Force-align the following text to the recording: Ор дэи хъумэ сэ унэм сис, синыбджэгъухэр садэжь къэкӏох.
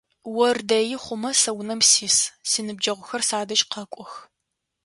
Ор 0.45 0.57
дэи 0.69 0.95
хъумэ 1.03 1.31
сэ 1.41 1.51
унэм 1.59 1.81
сис, 1.89 2.17
синыбджэгъухэр 2.49 3.21
садэжь 3.29 3.65
къэкӏох. 3.71 4.13